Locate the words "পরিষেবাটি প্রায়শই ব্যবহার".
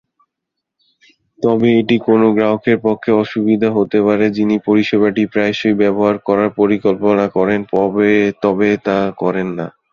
4.67-6.15